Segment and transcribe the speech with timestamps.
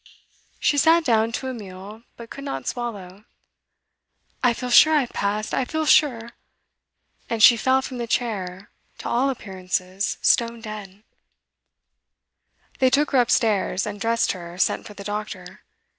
[0.59, 3.25] She sat down to a meal, but could not swallow.
[4.43, 6.31] 'I feel sure I've passed I feel sure'
[7.29, 11.03] And she fell from the chair, to all appearances stone dead.
[12.79, 15.61] They took her upstairs, undressed her, sent for the doctor.